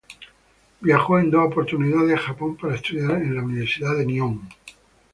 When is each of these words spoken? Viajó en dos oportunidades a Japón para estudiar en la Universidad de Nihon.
Viajó 0.79 1.19
en 1.19 1.29
dos 1.29 1.45
oportunidades 1.45 2.15
a 2.15 2.21
Japón 2.21 2.57
para 2.57 2.73
estudiar 2.73 3.21
en 3.21 3.35
la 3.35 3.43
Universidad 3.43 3.95
de 3.95 4.07
Nihon. 4.07 4.49